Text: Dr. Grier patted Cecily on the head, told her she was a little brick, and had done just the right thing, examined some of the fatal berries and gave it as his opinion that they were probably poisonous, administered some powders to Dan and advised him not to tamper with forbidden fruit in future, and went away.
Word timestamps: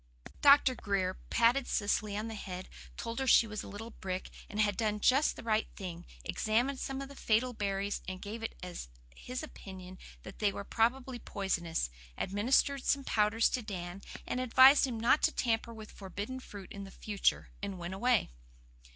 Dr. 0.41 0.73
Grier 0.73 1.13
patted 1.29 1.67
Cecily 1.67 2.17
on 2.17 2.27
the 2.27 2.33
head, 2.33 2.69
told 2.97 3.19
her 3.19 3.27
she 3.27 3.45
was 3.45 3.61
a 3.61 3.67
little 3.67 3.91
brick, 3.91 4.31
and 4.49 4.59
had 4.59 4.75
done 4.75 4.99
just 4.99 5.35
the 5.35 5.43
right 5.43 5.67
thing, 5.75 6.07
examined 6.25 6.79
some 6.79 7.01
of 7.03 7.07
the 7.07 7.15
fatal 7.15 7.53
berries 7.53 8.01
and 8.07 8.19
gave 8.19 8.41
it 8.41 8.55
as 8.63 8.87
his 9.15 9.43
opinion 9.43 9.99
that 10.23 10.39
they 10.39 10.51
were 10.51 10.63
probably 10.63 11.19
poisonous, 11.19 11.91
administered 12.17 12.83
some 12.83 13.03
powders 13.03 13.47
to 13.49 13.61
Dan 13.61 14.01
and 14.25 14.39
advised 14.39 14.87
him 14.87 14.99
not 14.99 15.21
to 15.21 15.31
tamper 15.31 15.71
with 15.71 15.91
forbidden 15.91 16.39
fruit 16.39 16.71
in 16.71 16.89
future, 16.89 17.51
and 17.61 17.77
went 17.77 17.93
away. 17.93 18.31